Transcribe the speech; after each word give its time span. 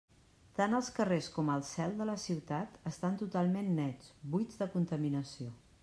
Tant 0.59 0.71
els 0.77 0.87
carrers 0.99 1.27
com 1.35 1.51
el 1.55 1.61
«cel» 1.71 1.93
de 1.99 2.07
la 2.11 2.17
ciutat 2.23 2.81
estan 2.93 3.21
totalment 3.23 3.71
nets, 3.83 4.13
buits 4.37 4.63
de 4.65 4.71
contaminació. 4.79 5.55